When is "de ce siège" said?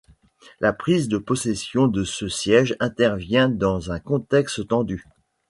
1.87-2.75